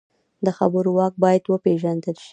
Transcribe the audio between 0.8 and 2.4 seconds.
واک باید وپېژندل شي